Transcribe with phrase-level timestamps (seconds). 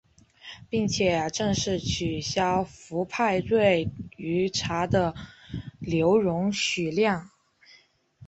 [0.67, 5.13] 并且正式取消氟派瑞于茶的
[5.79, 7.29] 留容许量。